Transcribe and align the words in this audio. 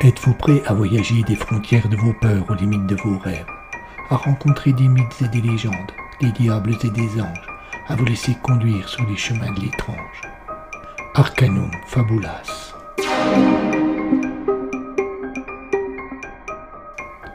Êtes-vous 0.00 0.32
prêt 0.38 0.62
à 0.64 0.72
voyager 0.72 1.22
des 1.24 1.34
frontières 1.34 1.86
de 1.90 1.96
vos 1.96 2.14
peurs 2.14 2.48
aux 2.48 2.54
limites 2.54 2.86
de 2.86 2.96
vos 2.96 3.18
rêves, 3.18 3.44
à 4.08 4.16
rencontrer 4.16 4.72
des 4.72 4.88
mythes 4.88 5.20
et 5.20 5.28
des 5.28 5.42
légendes, 5.42 5.92
des 6.22 6.32
diables 6.32 6.74
et 6.82 6.90
des 6.90 7.20
anges, 7.20 7.46
à 7.88 7.96
vous 7.96 8.06
laisser 8.06 8.34
conduire 8.42 8.88
sur 8.88 9.06
les 9.06 9.18
chemins 9.18 9.52
de 9.52 9.60
l'étrange. 9.60 10.22
Arcanum 11.14 11.70
Fabulas. 11.88 12.74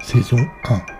Saison 0.01 0.47
1 0.67 0.98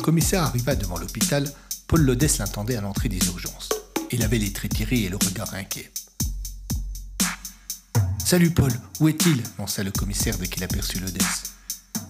le 0.00 0.04
commissaire 0.04 0.42
arriva 0.42 0.74
devant 0.74 0.98
l'hôpital, 0.98 1.52
Paul 1.86 2.00
Lodès 2.02 2.38
l'attendait 2.38 2.76
à 2.76 2.80
l'entrée 2.80 3.08
des 3.08 3.24
urgences. 3.26 3.68
Il 4.10 4.22
avait 4.22 4.38
les 4.38 4.52
traits 4.52 4.74
tirés 4.74 5.02
et 5.02 5.08
le 5.08 5.16
regard 5.16 5.52
inquiet. 5.54 5.90
Salut 8.30 8.50
Paul, 8.50 8.70
où 9.00 9.08
est-il? 9.08 9.42
lança 9.58 9.82
le 9.82 9.90
commissaire 9.90 10.38
dès 10.38 10.46
qu'il 10.46 10.62
aperçut 10.62 11.00
Lodès. 11.00 11.18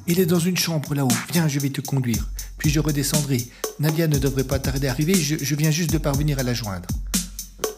Il 0.06 0.20
est 0.20 0.26
dans 0.26 0.38
une 0.38 0.58
chambre 0.58 0.94
là-haut, 0.94 1.08
viens, 1.32 1.48
je 1.48 1.58
vais 1.58 1.70
te 1.70 1.80
conduire. 1.80 2.28
Puis 2.58 2.68
je 2.68 2.78
redescendrai. 2.78 3.48
Nadia 3.78 4.06
ne 4.06 4.18
devrait 4.18 4.44
pas 4.44 4.58
tarder 4.58 4.88
à 4.88 4.90
arriver, 4.90 5.14
je, 5.14 5.36
je 5.42 5.54
viens 5.54 5.70
juste 5.70 5.90
de 5.90 5.96
parvenir 5.96 6.38
à 6.38 6.42
la 6.42 6.52
joindre. 6.52 6.86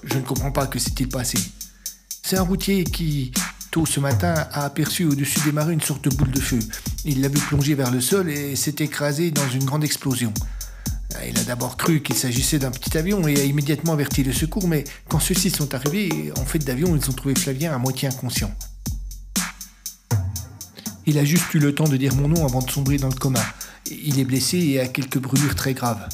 Je 0.02 0.18
ne 0.18 0.24
comprends 0.24 0.50
pas, 0.50 0.66
que 0.66 0.80
s'est-il 0.80 1.08
passé 1.08 1.38
C'est 2.24 2.36
un 2.36 2.42
routier 2.42 2.82
qui, 2.82 3.30
tôt 3.70 3.86
ce 3.86 4.00
matin, 4.00 4.34
a 4.34 4.64
aperçu 4.64 5.04
au-dessus 5.04 5.38
des 5.44 5.52
marais 5.52 5.74
une 5.74 5.80
sorte 5.80 6.02
de 6.02 6.10
boule 6.10 6.32
de 6.32 6.40
feu. 6.40 6.58
Il 7.04 7.20
l'a 7.20 7.28
vu 7.28 7.38
plonger 7.38 7.76
vers 7.76 7.92
le 7.92 8.00
sol 8.00 8.28
et 8.28 8.56
s'est 8.56 8.74
écrasé 8.80 9.30
dans 9.30 9.48
une 9.50 9.64
grande 9.64 9.84
explosion. 9.84 10.34
Euh, 11.16 11.26
Il 11.28 11.38
a 11.38 11.44
d'abord 11.44 11.76
cru 11.76 12.02
qu'il 12.02 12.14
s'agissait 12.14 12.58
d'un 12.58 12.70
petit 12.70 12.96
avion 12.96 13.26
et 13.26 13.38
a 13.40 13.44
immédiatement 13.44 13.92
averti 13.92 14.22
le 14.22 14.32
secours, 14.32 14.68
mais 14.68 14.84
quand 15.08 15.20
ceux-ci 15.20 15.50
sont 15.50 15.74
arrivés, 15.74 16.32
en 16.38 16.44
fait 16.44 16.58
d'avion, 16.58 16.96
ils 16.96 17.10
ont 17.10 17.12
trouvé 17.12 17.34
Flavien 17.34 17.72
à 17.74 17.78
moitié 17.78 18.08
inconscient. 18.08 18.52
Il 21.06 21.18
a 21.18 21.24
juste 21.24 21.52
eu 21.54 21.58
le 21.58 21.74
temps 21.74 21.88
de 21.88 21.96
dire 21.96 22.14
mon 22.14 22.28
nom 22.28 22.44
avant 22.46 22.62
de 22.62 22.70
sombrer 22.70 22.96
dans 22.96 23.08
le 23.08 23.14
coma. 23.14 23.42
Il 23.90 24.20
est 24.20 24.24
blessé 24.24 24.58
et 24.58 24.80
a 24.80 24.86
quelques 24.86 25.18
brûlures 25.18 25.56
très 25.56 25.74
graves. 25.74 26.08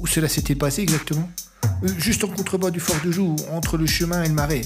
Où 0.00 0.06
cela 0.06 0.28
s'était 0.28 0.54
passé 0.54 0.82
exactement? 0.82 1.28
Euh, 1.84 1.88
Juste 1.98 2.24
en 2.24 2.28
contrebas 2.28 2.70
du 2.70 2.80
fort 2.80 2.96
de 3.04 3.10
Joux, 3.12 3.36
entre 3.52 3.76
le 3.76 3.86
chemin 3.86 4.22
et 4.24 4.28
le 4.28 4.34
marais. 4.34 4.62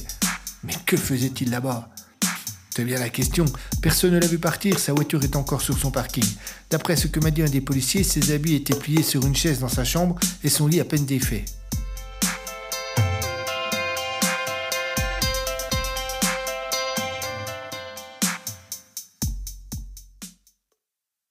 Mais 0.64 0.74
que 0.86 0.96
faisait-il 0.96 1.50
là-bas? 1.50 1.90
C'est 2.74 2.84
bien 2.84 2.98
la 2.98 3.10
question. 3.10 3.44
Personne 3.82 4.12
ne 4.12 4.18
l'a 4.18 4.26
vu 4.26 4.38
partir, 4.38 4.78
sa 4.80 4.92
voiture 4.92 5.22
est 5.22 5.36
encore 5.36 5.60
sur 5.60 5.78
son 5.78 5.90
parking. 5.90 6.24
D'après 6.70 6.96
ce 6.96 7.06
que 7.06 7.20
m'a 7.20 7.30
dit 7.30 7.42
un 7.42 7.48
des 7.48 7.60
policiers, 7.60 8.02
ses 8.02 8.32
habits 8.32 8.54
étaient 8.54 8.74
pliés 8.74 9.02
sur 9.02 9.24
une 9.24 9.36
chaise 9.36 9.60
dans 9.60 9.68
sa 9.68 9.84
chambre 9.84 10.18
et 10.42 10.48
son 10.48 10.66
lit 10.66 10.80
à 10.80 10.84
peine 10.84 11.06
défait. 11.06 11.44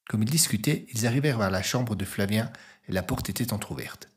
Comme 0.08 0.22
ils 0.22 0.30
discutaient, 0.30 0.86
ils 0.94 1.08
arrivèrent 1.08 1.40
vers 1.40 1.52
la 1.52 1.64
chambre 1.64 1.96
de 1.96 2.06
Flavien 2.06 2.52
et 2.88 2.94
la 2.94 3.02
porte 3.02 3.30
était 3.30 3.52
entr'ouverte. 3.52 4.10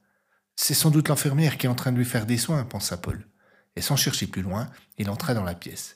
C'est 0.55 0.75
sans 0.75 0.91
doute 0.91 1.09
l'infirmière 1.09 1.59
qui 1.59 1.67
est 1.67 1.71
en 1.71 1.75
train 1.75 1.91
de 1.91 1.97
lui 1.97 2.05
faire 2.05 2.27
des 2.27 2.39
soins, 2.39 2.63
pensa 2.65 2.99
Paul. 2.99 3.27
Et 3.77 3.83
sans 3.83 3.97
chercher 3.97 4.27
plus 4.27 4.43
loin, 4.43 4.69
il 4.99 5.11
entra 5.11 5.35
dans 5.35 5.45
la 5.45 5.55
pièce. 5.55 5.95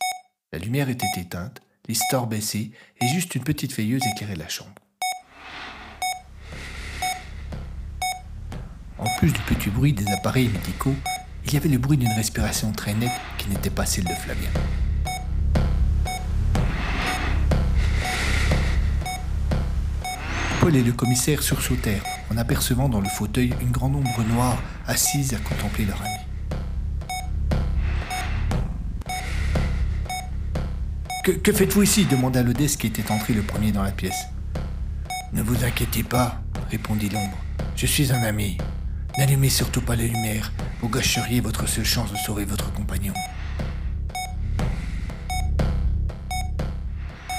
La 0.53 0.59
lumière 0.59 0.91
était 0.91 1.07
éteinte, 1.17 1.63
les 1.89 1.95
stores 1.95 2.27
baissés 2.27 2.73
et 3.01 3.09
juste 3.09 3.35
une 3.35 3.43
petite 3.43 3.75
veilleuse 3.75 4.03
éclairait 4.15 4.37
la 4.37 4.49
chambre. 4.49 4.75
En 8.99 9.07
plus 9.19 9.33
du 9.33 9.41
petit 9.41 9.71
bruit 9.71 9.95
des 9.95 10.11
appareils 10.13 10.49
médicaux, 10.49 10.95
il 11.47 11.55
y 11.55 11.57
avait 11.57 11.71
le 11.71 11.79
bruit 11.79 11.97
d'une 11.97 12.13
respiration 12.13 12.71
très 12.73 12.93
nette 12.93 13.11
qui 13.39 13.49
n'était 13.49 13.71
pas 13.71 13.87
celle 13.87 14.05
de 14.05 14.15
Flavien. 14.15 14.51
Paul 20.61 20.77
et 20.77 20.83
le 20.83 20.93
commissaire 20.93 21.43
sursautèrent 21.43 22.05
en 22.31 22.37
apercevant 22.37 22.91
dans 22.91 23.01
le 23.01 23.09
fauteuil 23.09 23.55
une 23.63 23.71
grande 23.71 23.97
ombre 23.97 24.23
noire 24.25 24.63
assise 24.87 25.33
à 25.33 25.39
contempler 25.39 25.87
leur 25.87 26.03
ami. 26.03 26.30
Que, 31.23 31.53
faites-vous 31.53 31.83
ici 31.83 32.07
demanda 32.07 32.43
l'Odesse 32.43 32.77
qui 32.77 32.87
était 32.87 33.13
entré 33.13 33.35
le 33.35 33.43
premier 33.43 33.73
dans 33.73 33.83
la 33.83 33.93
pièce. 33.93 34.29
Ne 35.35 35.43
vous 35.43 35.65
inquiétez 35.65 36.03
pas, 36.03 36.41
répondit 36.71 37.11
l'ombre. 37.11 37.37
Je 37.77 37.85
suis 37.85 38.11
un 38.11 38.23
ami. 38.23 38.57
N'allumez 39.19 39.51
surtout 39.51 39.83
pas 39.83 39.97
les 39.97 40.09
lumières, 40.09 40.51
vous 40.81 40.89
gâcheriez 40.89 41.43
votre 41.43 41.69
seule 41.69 41.85
chance 41.85 42.11
de 42.11 42.17
sauver 42.17 42.47
votre 42.47 42.73
compagnon. 42.73 43.13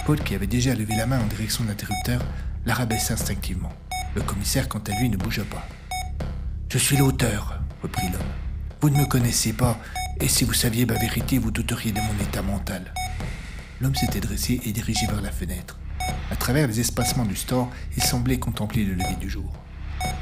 Paul, 0.05 0.19
qui 0.19 0.35
avait 0.35 0.45
déjà 0.45 0.75
levé 0.75 0.95
la 0.95 1.07
main 1.07 1.19
en 1.19 1.27
direction 1.27 1.63
de 1.63 1.69
l'interrupteur, 1.69 2.21
la 2.67 2.75
rabaissa 2.75 3.15
instinctivement. 3.15 3.73
Le 4.13 4.21
commissaire, 4.21 4.69
quant 4.69 4.83
à 4.87 4.99
lui, 4.99 5.09
ne 5.09 5.17
bougea 5.17 5.43
pas. 5.45 5.67
Je 6.69 6.77
suis 6.77 6.97
l'auteur, 6.97 7.59
reprit 7.81 8.09
l'homme. 8.11 8.21
Vous 8.79 8.91
ne 8.91 8.99
me 8.99 9.05
connaissez 9.05 9.53
pas, 9.53 9.79
et 10.19 10.27
si 10.27 10.43
vous 10.43 10.53
saviez 10.53 10.85
ma 10.85 10.99
vérité, 10.99 11.39
vous 11.39 11.51
douteriez 11.51 11.91
de 11.91 11.99
mon 11.99 12.23
état 12.23 12.43
mental. 12.43 12.93
L'homme 13.81 13.95
s'était 13.95 14.19
dressé 14.19 14.61
et 14.63 14.73
dirigé 14.73 15.07
vers 15.07 15.21
la 15.21 15.31
fenêtre. 15.31 15.79
À 16.29 16.35
travers 16.35 16.67
les 16.67 16.79
espacements 16.79 17.25
du 17.25 17.35
store, 17.35 17.67
il 17.97 18.03
semblait 18.03 18.37
contempler 18.37 18.85
le 18.85 18.93
lever 18.93 19.15
du 19.19 19.27
jour. 19.27 19.51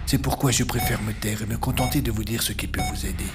C'est 0.05 0.17
pourquoi 0.17 0.51
je 0.51 0.63
préfère 0.63 1.01
me 1.01 1.11
taire 1.11 1.41
et 1.41 1.45
me 1.45 1.57
contenter 1.57 2.01
de 2.01 2.09
vous 2.09 2.23
dire 2.23 2.41
ce 2.41 2.53
qui 2.53 2.67
peut 2.67 2.81
vous 2.89 3.05
aider. 3.05 3.27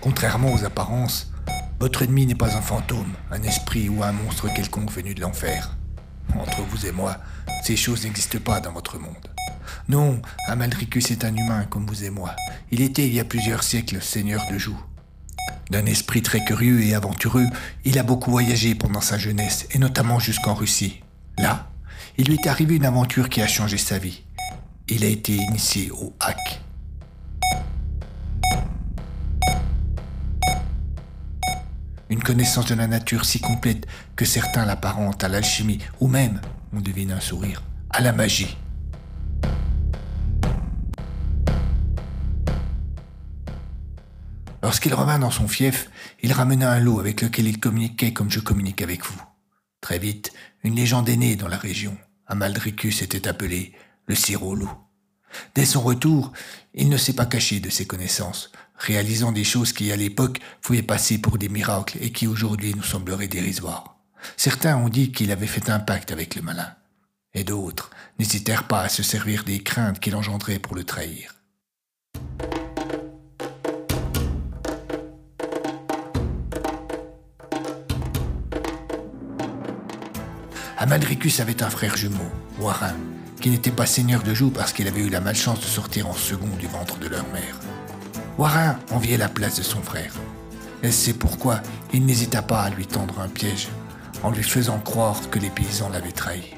Contrairement 0.00 0.54
aux 0.54 0.64
apparences, 0.64 1.30
votre 1.78 2.02
ennemi 2.02 2.24
n'est 2.24 2.34
pas 2.34 2.56
un 2.56 2.62
fantôme, 2.62 3.12
un 3.30 3.42
esprit 3.42 3.90
ou 3.90 4.02
un 4.02 4.12
monstre 4.12 4.52
quelconque 4.52 4.92
venu 4.92 5.14
de 5.14 5.20
l'enfer. 5.20 5.76
Entre 6.34 6.62
vous 6.62 6.86
et 6.86 6.92
moi, 6.92 7.18
ces 7.62 7.76
choses 7.76 8.04
n'existent 8.04 8.40
pas 8.40 8.60
dans 8.60 8.72
votre 8.72 8.98
monde. 8.98 9.28
Non, 9.88 10.22
Amalricus 10.46 11.10
est 11.10 11.24
un 11.24 11.36
humain 11.36 11.66
comme 11.68 11.86
vous 11.86 12.02
et 12.02 12.10
moi. 12.10 12.34
Il 12.70 12.80
était 12.80 13.06
il 13.06 13.12
y 13.12 13.20
a 13.20 13.24
plusieurs 13.24 13.62
siècles 13.62 14.00
seigneur 14.00 14.42
de 14.50 14.56
Joux. 14.56 14.80
D'un 15.70 15.84
esprit 15.84 16.22
très 16.22 16.44
curieux 16.44 16.82
et 16.82 16.94
aventureux, 16.94 17.46
il 17.84 17.98
a 17.98 18.02
beaucoup 18.02 18.30
voyagé 18.30 18.74
pendant 18.74 19.02
sa 19.02 19.18
jeunesse, 19.18 19.66
et 19.72 19.78
notamment 19.78 20.18
jusqu'en 20.18 20.54
Russie. 20.54 21.02
Là, 21.36 21.70
il 22.16 22.26
lui 22.26 22.34
est 22.34 22.48
arrivé 22.48 22.76
une 22.76 22.86
aventure 22.86 23.28
qui 23.28 23.42
a 23.42 23.46
changé 23.46 23.76
sa 23.76 23.98
vie. 23.98 24.22
Il 24.88 25.04
a 25.04 25.08
été 25.08 25.34
initié 25.34 25.90
au 25.90 26.14
hack. 26.20 26.60
Une 32.08 32.22
connaissance 32.22 32.66
de 32.66 32.74
la 32.74 32.86
nature 32.86 33.26
si 33.26 33.38
complète 33.38 33.86
que 34.16 34.24
certains 34.24 34.64
l'apparentent 34.64 35.22
à 35.22 35.28
l'alchimie, 35.28 35.80
ou 36.00 36.08
même, 36.08 36.40
on 36.72 36.80
devine 36.80 37.12
un 37.12 37.20
sourire, 37.20 37.62
à 37.90 38.00
la 38.00 38.12
magie. 38.12 38.56
Lorsqu'il 44.62 44.92
revint 44.94 45.18
dans 45.18 45.30
son 45.30 45.46
fief, 45.46 45.90
il 46.20 46.32
ramena 46.32 46.72
un 46.72 46.80
lot 46.80 46.98
avec 46.98 47.22
lequel 47.22 47.46
il 47.46 47.60
communiquait 47.60 48.12
comme 48.12 48.30
je 48.30 48.40
communique 48.40 48.82
avec 48.82 49.04
vous. 49.04 49.20
Très 49.80 49.98
vite, 49.98 50.32
une 50.64 50.74
légende 50.74 51.08
est 51.08 51.16
née 51.16 51.36
dans 51.36 51.48
la 51.48 51.56
région. 51.56 51.96
Amaldricus 52.26 53.02
était 53.02 53.28
appelé 53.28 53.72
le 54.06 54.14
sirop 54.14 54.54
loup. 54.54 54.72
Dès 55.54 55.64
son 55.64 55.80
retour, 55.80 56.32
il 56.74 56.88
ne 56.88 56.96
s'est 56.96 57.12
pas 57.12 57.26
caché 57.26 57.60
de 57.60 57.70
ses 57.70 57.86
connaissances, 57.86 58.50
réalisant 58.76 59.32
des 59.32 59.44
choses 59.44 59.72
qui 59.72 59.92
à 59.92 59.96
l'époque 59.96 60.40
pouvaient 60.60 60.82
passer 60.82 61.18
pour 61.18 61.38
des 61.38 61.48
miracles 61.48 61.98
et 62.00 62.10
qui 62.10 62.26
aujourd'hui 62.26 62.74
nous 62.74 62.82
sembleraient 62.82 63.28
dérisoires. 63.28 63.96
Certains 64.36 64.76
ont 64.76 64.88
dit 64.88 65.12
qu'il 65.12 65.30
avait 65.30 65.46
fait 65.46 65.70
un 65.70 65.78
pacte 65.78 66.10
avec 66.10 66.34
le 66.34 66.42
malin, 66.42 66.74
et 67.34 67.44
d'autres 67.44 67.90
n'hésitèrent 68.18 68.66
pas 68.66 68.82
à 68.82 68.88
se 68.88 69.02
servir 69.02 69.44
des 69.44 69.62
craintes 69.62 70.00
qu'il 70.00 70.16
engendrait 70.16 70.58
pour 70.58 70.74
le 70.74 70.84
trahir. 70.84 71.37
Amalricus 80.80 81.40
avait 81.40 81.64
un 81.64 81.70
frère 81.70 81.96
jumeau, 81.96 82.30
Warin, 82.60 82.94
qui 83.40 83.50
n'était 83.50 83.72
pas 83.72 83.84
seigneur 83.84 84.22
de 84.22 84.32
Joux 84.32 84.50
parce 84.50 84.72
qu'il 84.72 84.86
avait 84.86 85.00
eu 85.00 85.08
la 85.08 85.20
malchance 85.20 85.58
de 85.58 85.64
sortir 85.64 86.06
en 86.06 86.14
second 86.14 86.54
du 86.56 86.68
ventre 86.68 86.98
de 86.98 87.08
leur 87.08 87.26
mère. 87.32 87.58
Warin 88.38 88.78
enviait 88.92 89.16
la 89.16 89.28
place 89.28 89.56
de 89.56 89.64
son 89.64 89.82
frère. 89.82 90.14
Et 90.84 90.92
c'est 90.92 91.14
pourquoi 91.14 91.60
il 91.92 92.06
n'hésita 92.06 92.42
pas 92.42 92.60
à 92.60 92.70
lui 92.70 92.86
tendre 92.86 93.18
un 93.18 93.28
piège 93.28 93.66
en 94.22 94.30
lui 94.30 94.44
faisant 94.44 94.78
croire 94.78 95.28
que 95.30 95.40
les 95.40 95.50
paysans 95.50 95.88
l'avaient 95.88 96.12
trahi. 96.12 96.54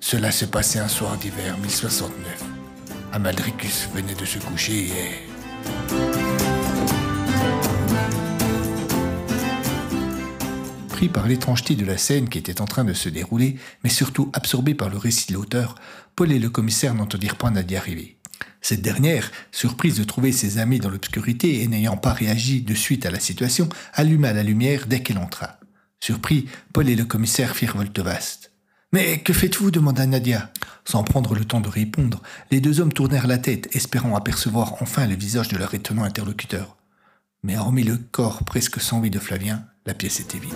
Cela 0.00 0.32
se 0.32 0.46
passait 0.46 0.80
un 0.80 0.88
soir 0.88 1.16
d'hiver 1.16 1.56
1069. 1.58 2.10
Amalricus 3.12 3.88
venait 3.94 4.16
de 4.16 4.24
se 4.24 4.40
coucher 4.40 4.88
et... 4.88 6.23
Par 11.12 11.28
l'étrangeté 11.28 11.74
de 11.74 11.84
la 11.84 11.98
scène 11.98 12.28
qui 12.28 12.38
était 12.38 12.60
en 12.60 12.66
train 12.66 12.84
de 12.84 12.94
se 12.94 13.08
dérouler, 13.08 13.56
mais 13.82 13.90
surtout 13.90 14.30
absorbé 14.32 14.74
par 14.74 14.88
le 14.88 14.96
récit 14.96 15.28
de 15.28 15.34
l'auteur, 15.34 15.74
Paul 16.16 16.32
et 16.32 16.38
le 16.38 16.50
commissaire 16.50 16.94
n'entendirent 16.94 17.36
point 17.36 17.50
Nadia 17.50 17.78
arriver. 17.78 18.16
Cette 18.62 18.80
dernière, 18.80 19.30
surprise 19.52 19.98
de 19.98 20.04
trouver 20.04 20.32
ses 20.32 20.58
amis 20.58 20.78
dans 20.78 20.88
l'obscurité 20.88 21.62
et 21.62 21.68
n'ayant 21.68 21.96
pas 21.96 22.12
réagi 22.12 22.62
de 22.62 22.74
suite 22.74 23.04
à 23.04 23.10
la 23.10 23.20
situation, 23.20 23.68
alluma 23.92 24.32
la 24.32 24.42
lumière 24.42 24.86
dès 24.86 25.02
qu'elle 25.02 25.18
entra. 25.18 25.58
Surpris, 26.00 26.46
Paul 26.72 26.88
et 26.88 26.96
le 26.96 27.04
commissaire 27.04 27.54
firent 27.54 27.76
volte-vaste. 27.76 28.52
Mais 28.92 29.18
que 29.18 29.32
faites-vous? 29.32 29.70
demanda 29.70 30.06
Nadia. 30.06 30.50
Sans 30.84 31.02
prendre 31.02 31.34
le 31.34 31.44
temps 31.44 31.60
de 31.60 31.68
répondre, 31.68 32.22
les 32.50 32.60
deux 32.60 32.80
hommes 32.80 32.92
tournèrent 32.92 33.26
la 33.26 33.38
tête, 33.38 33.74
espérant 33.74 34.16
apercevoir 34.16 34.82
enfin 34.82 35.06
le 35.06 35.16
visage 35.16 35.48
de 35.48 35.58
leur 35.58 35.74
étonnant 35.74 36.04
interlocuteur. 36.04 36.73
Mais 37.44 37.58
hormis 37.58 37.82
le 37.82 37.98
corps 37.98 38.42
presque 38.44 38.80
sans 38.80 39.02
vie 39.02 39.10
de 39.10 39.18
Flavien, 39.18 39.66
la 39.84 39.92
pièce 39.92 40.18
était 40.18 40.38
vide. 40.38 40.54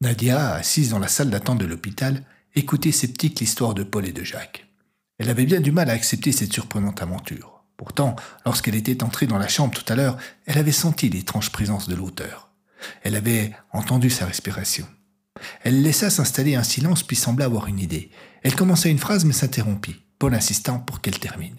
Nadia, 0.00 0.54
assise 0.54 0.90
dans 0.90 1.00
la 1.00 1.08
salle 1.08 1.28
d'attente 1.28 1.58
de 1.58 1.64
l'hôpital, 1.64 2.22
écoutait 2.54 2.92
sceptique 2.92 3.40
l'histoire 3.40 3.74
de 3.74 3.82
Paul 3.82 4.06
et 4.06 4.12
de 4.12 4.22
Jacques. 4.22 4.68
Elle 5.18 5.28
avait 5.28 5.44
bien 5.44 5.60
du 5.60 5.72
mal 5.72 5.90
à 5.90 5.94
accepter 5.94 6.30
cette 6.30 6.52
surprenante 6.52 7.02
aventure. 7.02 7.64
Pourtant, 7.76 8.14
lorsqu'elle 8.46 8.76
était 8.76 9.02
entrée 9.02 9.26
dans 9.26 9.38
la 9.38 9.48
chambre 9.48 9.74
tout 9.74 9.92
à 9.92 9.96
l'heure, 9.96 10.18
elle 10.46 10.58
avait 10.58 10.70
senti 10.70 11.08
l'étrange 11.08 11.50
présence 11.50 11.88
de 11.88 11.96
l'auteur. 11.96 12.52
Elle 13.02 13.16
avait 13.16 13.52
entendu 13.72 14.08
sa 14.08 14.26
respiration. 14.26 14.86
Elle 15.62 15.82
laissa 15.82 16.10
s'installer 16.10 16.54
un 16.54 16.62
silence 16.62 17.02
puis 17.02 17.16
sembla 17.16 17.46
avoir 17.46 17.66
une 17.66 17.80
idée. 17.80 18.10
Elle 18.42 18.54
commença 18.54 18.88
une 18.88 18.98
phrase 18.98 19.24
mais 19.24 19.32
s'interrompit, 19.32 19.96
Paul 20.18 20.34
insistant 20.34 20.78
pour 20.78 21.00
qu'elle 21.00 21.18
termine. 21.18 21.56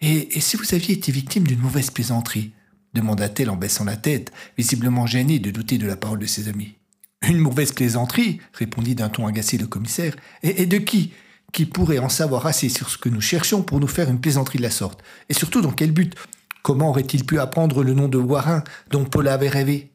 Et, 0.00 0.40
si 0.40 0.56
vous 0.56 0.74
aviez 0.74 0.94
été 0.94 1.10
victime 1.10 1.46
d'une 1.46 1.60
mauvaise 1.60 1.90
plaisanterie? 1.90 2.52
demanda-t-elle 2.94 3.50
en 3.50 3.56
baissant 3.56 3.84
la 3.84 3.96
tête, 3.96 4.32
visiblement 4.56 5.06
gênée 5.06 5.38
de 5.38 5.50
douter 5.50 5.76
de 5.76 5.86
la 5.86 5.96
parole 5.96 6.18
de 6.18 6.26
ses 6.26 6.48
amis. 6.48 6.76
Une 7.22 7.38
mauvaise 7.38 7.72
plaisanterie? 7.72 8.40
répondit 8.52 8.94
d'un 8.94 9.10
ton 9.10 9.26
agacé 9.26 9.58
le 9.58 9.66
commissaire. 9.66 10.16
Et, 10.42 10.62
et 10.62 10.66
de 10.66 10.78
qui? 10.78 11.12
Qui 11.52 11.66
pourrait 11.66 11.98
en 11.98 12.08
savoir 12.08 12.46
assez 12.46 12.68
sur 12.68 12.88
ce 12.88 12.98
que 12.98 13.08
nous 13.08 13.20
cherchons 13.20 13.62
pour 13.62 13.80
nous 13.80 13.86
faire 13.86 14.10
une 14.10 14.20
plaisanterie 14.20 14.58
de 14.58 14.62
la 14.62 14.70
sorte? 14.70 15.02
Et 15.28 15.34
surtout 15.34 15.60
dans 15.60 15.72
quel 15.72 15.92
but? 15.92 16.14
Comment 16.62 16.88
aurait-il 16.90 17.24
pu 17.24 17.38
apprendre 17.38 17.84
le 17.84 17.94
nom 17.94 18.08
de 18.08 18.18
Warin 18.18 18.64
dont 18.90 19.04
Paul 19.04 19.28
avait 19.28 19.48
rêvé? 19.48 19.92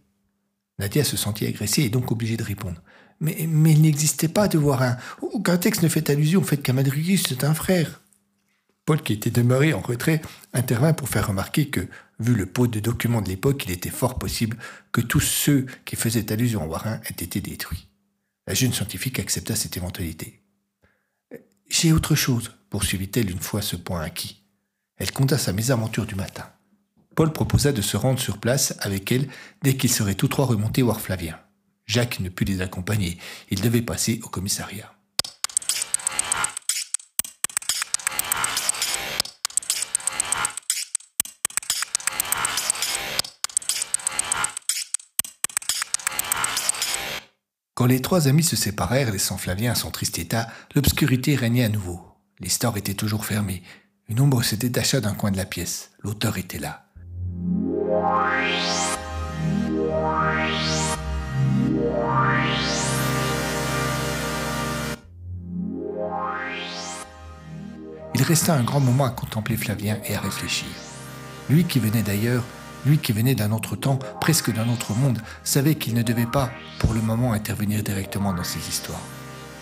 Nadia 0.80 1.04
se 1.04 1.18
sentit 1.18 1.46
agressée 1.46 1.84
et 1.84 1.90
donc 1.90 2.12
obligée 2.12 2.38
de 2.38 2.44
répondre. 2.44 2.82
Mais, 3.22 3.48
mais 3.48 3.72
il 3.72 3.82
n'existait 3.82 4.28
pas 4.28 4.48
de 4.48 4.58
Warin. 4.58 4.98
Aucun 5.22 5.58
texte 5.58 5.84
ne 5.84 5.88
fait 5.88 6.10
allusion 6.10 6.42
au 6.42 6.44
fait 6.44 6.58
qu'Amadrius 6.58 7.32
est 7.32 7.44
un 7.44 7.54
frère. 7.54 8.02
Paul, 8.86 9.02
qui 9.02 9.14
était 9.14 9.30
demeuré 9.30 9.74
en 9.74 9.80
retrait, 9.80 10.22
intervint 10.54 10.94
pour 10.94 11.08
faire 11.08 11.28
remarquer 11.28 11.70
que, 11.70 11.88
vu 12.20 12.34
le 12.34 12.48
pot 12.48 12.68
de 12.68 12.80
documents 12.80 13.22
de 13.22 13.30
l'époque, 13.30 13.64
il 13.66 13.72
était 13.72 13.90
fort 13.90 14.18
possible 14.18 14.58
que 14.92 15.02
tous 15.02 15.20
ceux 15.20 15.68
qui 15.86 15.96
faisaient 15.96 16.32
allusion 16.32 16.64
à 16.64 16.66
Warin 16.66 17.00
aient 17.06 17.24
été 17.24 17.42
détruits. 17.42 17.88
La 18.48 18.56
jeune 18.56 18.74
scientifique 18.74 19.20
accepta 19.20 19.56
cette 19.56 19.78
éventualité. 19.78 20.42
J'ai 21.70 21.94
autre 21.94 22.16
chose, 22.16 22.52
poursuivit-elle 22.70 23.30
une 23.30 23.40
fois 23.40 23.62
ce 23.62 23.76
point 23.76 24.02
acquis. 24.02 24.42
Elle 24.98 25.12
conta 25.12 25.38
sa 25.38 25.54
mésaventure 25.54 26.06
du 26.06 26.16
matin. 26.16 26.46
Paul 27.16 27.32
proposa 27.32 27.72
de 27.72 27.82
se 27.82 27.98
rendre 27.98 28.20
sur 28.20 28.40
place 28.40 28.76
avec 28.80 29.12
elle 29.12 29.28
dès 29.62 29.78
qu'ils 29.78 29.92
seraient 29.92 30.16
tous 30.16 30.28
trois 30.28 30.46
remontés 30.46 30.82
voir 30.82 31.00
Flavien. 31.00 31.40
Jacques 31.86 32.20
ne 32.20 32.30
put 32.30 32.46
les 32.46 32.62
accompagner. 32.62 33.18
Il 33.50 33.62
devait 33.62 33.82
passer 33.82 34.20
au 34.24 34.30
commissariat. 34.30 34.94
Quand 47.82 47.88
les 47.88 48.02
trois 48.02 48.28
amis 48.28 48.44
se 48.44 48.56
séparèrent, 48.56 49.12
laissant 49.12 49.38
Flavien 49.38 49.72
à 49.72 49.76
son 49.76 49.90
triste 49.90 50.20
état, 50.20 50.48
l'obscurité 50.76 51.36
régnait 51.36 51.64
à 51.64 51.70
nouveau. 51.70 52.00
Les 52.40 52.50
stores 52.50 52.78
étaient 52.78 52.94
toujours 52.94 53.26
fermés. 53.26 53.64
Une 54.08 54.20
ombre 54.20 54.44
se 54.44 54.56
détacha 54.56 55.02
d'un 55.02 55.16
coin 55.16 55.32
de 55.32 55.38
la 55.38 55.46
pièce. 55.46 55.90
L'auteur 56.04 56.38
était 56.38 56.60
là. 56.60 56.91
Resta 68.32 68.54
un 68.54 68.64
grand 68.64 68.80
moment 68.80 69.04
à 69.04 69.10
contempler 69.10 69.58
Flavien 69.58 69.98
et 70.06 70.16
à 70.16 70.22
réfléchir. 70.22 70.70
Lui 71.50 71.66
qui 71.66 71.80
venait 71.80 72.02
d'ailleurs, 72.02 72.46
lui 72.86 72.98
qui 72.98 73.12
venait 73.12 73.36
d'un 73.36 73.52
autre 73.52 73.76
temps, 73.76 74.00
presque 74.22 74.54
d'un 74.54 74.70
autre 74.70 74.94
monde, 74.94 75.20
savait 75.44 75.76
qu'il 75.76 75.96
ne 75.96 76.02
devait 76.02 76.26
pas, 76.26 76.50
pour 76.80 76.94
le 76.94 77.02
moment, 77.02 77.34
intervenir 77.34 77.84
directement 77.84 78.32
dans 78.32 78.46
ces 78.46 78.70
histoires. 78.70 79.02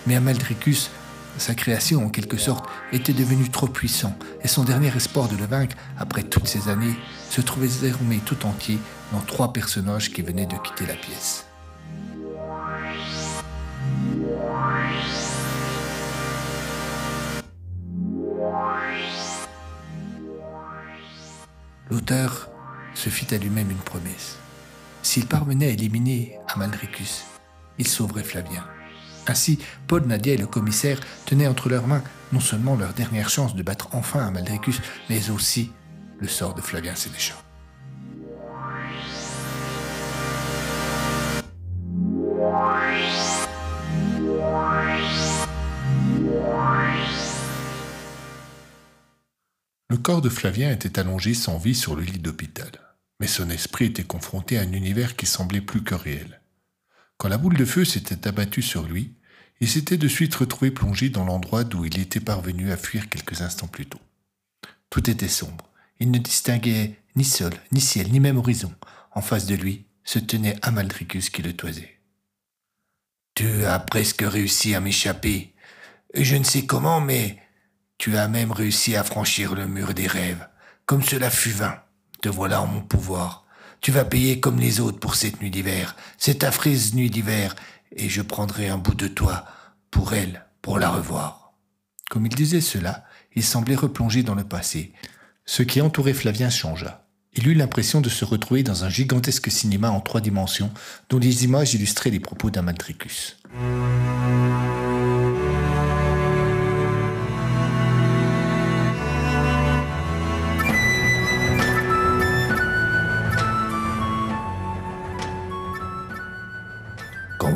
Mais 0.06 0.16
Amaldricus, 0.16 0.92
sa 1.39 1.56
création 1.56 2.06
en 2.06 2.10
quelque 2.10 2.38
sorte, 2.38 2.69
était 2.94 3.12
devenu 3.12 3.50
trop 3.50 3.66
puissant, 3.66 4.16
et 4.44 4.48
son 4.48 4.66
dernier 4.66 4.95
espoir 4.95 5.30
de 5.30 5.36
le 5.36 5.48
vaincre, 5.48 5.75
après 5.98 6.21
toutes 6.21 6.48
ces 6.48 6.69
années, 6.69 6.95
se 7.31 7.42
trouvait 7.42 7.69
désormais 7.81 8.19
tout 8.24 8.45
entier 8.45 8.77
dans 9.12 9.21
trois 9.21 9.51
personnages 9.51 10.12
qui 10.12 10.21
venaient 10.21 10.45
de 10.45 10.57
quitter 10.57 10.86
la 10.86 10.94
pièce. 10.94 11.48
Se 22.95 23.09
fit 23.09 23.35
à 23.35 23.38
lui-même 23.38 23.69
une 23.69 23.78
promesse. 23.78 24.37
S'il 25.04 25.28
parvenait 25.28 25.68
à 25.68 25.69
éliminer 25.69 26.39
Amalricus, 26.47 27.23
il 27.78 27.87
sauverait 27.87 28.23
Flavien. 28.23 28.66
Ainsi, 29.28 29.59
Paul, 29.85 30.07
Nadia 30.07 30.33
et 30.33 30.37
le 30.37 30.47
commissaire 30.47 30.99
tenaient 31.28 31.47
entre 31.47 31.69
leurs 31.69 31.85
mains 31.85 32.04
non 32.31 32.39
seulement 32.39 32.75
leur 32.75 32.94
dernière 32.94 33.30
chance 33.30 33.54
de 33.54 33.61
battre 33.61 33.89
enfin 33.92 34.25
Amalricus, 34.25 34.81
mais 35.07 35.30
aussi 35.30 35.71
le 36.19 36.28
sort 36.28 36.56
de 36.56 36.61
Flavien 36.61 36.95
Sénéchal. 36.95 37.37
Le 49.89 49.97
corps 49.97 50.21
de 50.21 50.29
Flavien 50.29 50.71
était 50.71 50.99
allongé 50.99 51.33
sans 51.33 51.57
vie 51.57 51.73
sur 51.73 51.95
le 51.95 52.03
lit 52.03 52.19
d'hôpital, 52.19 52.69
mais 53.19 53.25
son 53.25 53.49
esprit 53.49 53.85
était 53.85 54.03
confronté 54.03 54.59
à 54.59 54.61
un 54.61 54.71
univers 54.71 55.15
qui 55.15 55.25
semblait 55.25 55.61
plus 55.61 55.83
que 55.83 55.95
réel. 55.95 56.41
Quand 57.17 57.27
la 57.27 57.39
boule 57.39 57.57
de 57.57 57.65
feu 57.65 57.85
s'était 57.85 58.27
abattue 58.27 58.61
sur 58.61 58.83
lui, 58.83 59.15
il 59.61 59.67
s'était 59.67 59.97
de 59.97 60.07
suite 60.07 60.35
retrouvé 60.35 60.69
plongé 60.69 61.09
dans 61.09 61.25
l'endroit 61.25 61.63
d'où 61.63 61.85
il 61.85 61.99
était 61.99 62.19
parvenu 62.19 62.71
à 62.71 62.77
fuir 62.77 63.09
quelques 63.09 63.41
instants 63.41 63.67
plus 63.67 63.87
tôt. 63.87 63.99
Tout 64.91 65.09
était 65.09 65.27
sombre. 65.27 65.67
Il 65.99 66.11
ne 66.11 66.19
distinguait 66.19 66.99
ni 67.15 67.25
sol, 67.25 67.53
ni 67.71 67.81
ciel, 67.81 68.11
ni 68.11 68.19
même 68.19 68.37
horizon. 68.37 68.73
En 69.13 69.21
face 69.21 69.47
de 69.47 69.55
lui 69.55 69.85
se 70.03 70.19
tenait 70.19 70.55
Amaldricus 70.61 71.31
qui 71.31 71.41
le 71.41 71.53
toisait. 71.53 71.99
Tu 73.33 73.65
as 73.65 73.79
presque 73.79 74.21
réussi 74.21 74.75
à 74.75 74.81
m'échapper. 74.81 75.53
Je 76.13 76.35
ne 76.35 76.43
sais 76.43 76.65
comment, 76.65 77.01
mais 77.01 77.39
tu 77.99 78.18
as 78.18 78.29
même 78.29 78.53
réussi 78.53 78.95
à 78.95 79.03
franchir 79.03 79.53
le 79.53 79.68
mur 79.68 79.94
des 79.94 80.07
rêves. 80.07 80.47
Comme 80.85 81.03
cela 81.03 81.29
fut 81.29 81.51
vain. 81.51 81.75
Te 82.21 82.29
voilà 82.29 82.61
en 82.61 82.65
mon 82.65 82.81
pouvoir. 82.81 83.45
Tu 83.81 83.91
vas 83.91 84.06
payer 84.06 84.39
comme 84.39 84.59
les 84.59 84.79
autres 84.79 84.99
pour 84.99 85.15
cette 85.15 85.41
nuit 85.41 85.51
d'hiver, 85.51 85.95
cette 86.18 86.44
affreuse 86.44 86.95
nuit 86.95 87.09
d'hiver, 87.09 87.56
et 87.95 88.09
je 88.09 88.21
prendrai 88.21 88.69
un 88.69 88.77
bout 88.77 88.95
de 88.95 89.07
toi 89.07 89.45
pour 89.91 90.13
elle, 90.13 90.45
pour 90.61 90.79
la 90.79 90.89
revoir. 90.89 91.53
Comme 92.09 92.25
il 92.25 92.33
disait 92.33 92.61
cela, 92.61 93.06
il 93.35 93.44
semblait 93.44 93.75
replonger 93.75 94.23
dans 94.23 94.35
le 94.35 94.44
passé. 94.44 94.94
Ce 95.45 95.61
qui 95.61 95.81
entourait 95.81 96.13
Flavien 96.13 96.49
changea. 96.49 97.06
Il 97.33 97.47
eut 97.47 97.53
l'impression 97.53 98.01
de 98.01 98.09
se 98.09 98.25
retrouver 98.25 98.63
dans 98.63 98.85
un 98.85 98.89
gigantesque 98.89 99.51
cinéma 99.51 99.91
en 99.91 99.99
trois 99.99 100.21
dimensions, 100.21 100.71
dont 101.09 101.19
les 101.19 101.44
images 101.44 101.73
illustraient 101.73 102.09
les 102.09 102.19
propos 102.19 102.49
d'Amaltricus. 102.49 103.37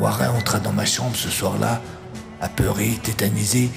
Warin 0.04 0.34
entra 0.34 0.60
dans 0.60 0.74
ma 0.74 0.84
chambre 0.84 1.16
ce 1.16 1.30
soir-là, 1.30 1.80
apeuré, 2.42 2.90
tétanisé. 3.02 3.70